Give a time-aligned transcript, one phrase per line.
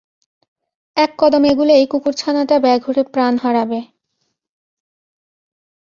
[0.97, 3.79] এক কদম এগোলেই, কুকুরছানাটা বেঘোরে প্রাণ হারাবে।